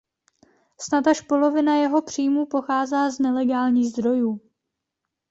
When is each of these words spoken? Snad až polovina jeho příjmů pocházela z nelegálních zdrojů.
Snad 0.79 1.07
až 1.07 1.21
polovina 1.21 1.75
jeho 1.75 2.01
příjmů 2.01 2.45
pocházela 2.45 3.09
z 3.09 3.19
nelegálních 3.19 3.87
zdrojů. 3.87 4.39